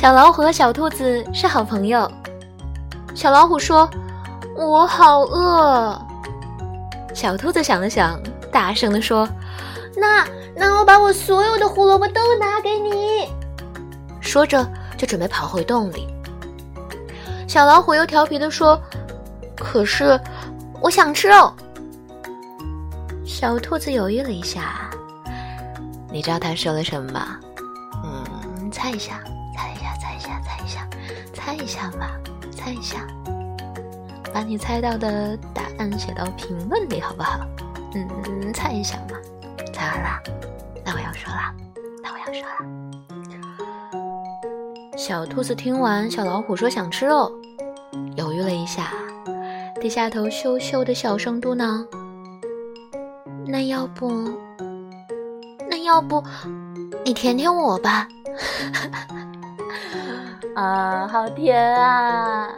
[0.00, 2.08] 小老虎和小兔子是好朋友。
[3.16, 3.90] 小老虎说
[4.56, 6.00] ：“我好饿。”
[7.12, 8.16] 小兔子想了想，
[8.52, 9.28] 大声地说
[9.98, 10.24] ：“那
[10.54, 13.28] 那我把我所有的胡萝卜都拿给你。”
[14.22, 14.64] 说着
[14.96, 16.06] 就准备跑回洞里。
[17.48, 18.80] 小老虎又调皮地说
[19.58, 20.16] ：“可是
[20.80, 21.52] 我想吃肉。”
[23.26, 24.88] 小兔子犹豫了一下，
[26.08, 27.40] 你知道他说了什么吗？
[28.04, 29.20] 嗯，猜一下，
[29.58, 30.88] 猜一下，猜一下，猜一下，
[31.34, 32.16] 猜一下吧，
[32.56, 33.04] 猜一下。
[34.32, 37.40] 把你猜到的答案写到评论里，好不好？
[37.94, 39.18] 嗯，猜一下嘛。
[39.72, 40.22] 猜完了，
[40.84, 41.52] 那我要说了，
[42.04, 42.58] 那我要说了。
[44.96, 47.32] 小兔子听完小老虎说想吃肉，
[48.14, 48.92] 犹豫了一下，
[49.80, 51.84] 低下头羞羞的小声嘟囔
[53.44, 54.30] ：“那要不，
[55.68, 56.22] 那要不，
[57.04, 58.06] 你舔舔我吧？”
[60.58, 62.48] 啊，好甜啊！